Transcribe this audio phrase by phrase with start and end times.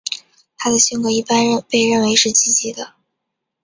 [0.57, 2.95] 她的性格一般被认为是积极的。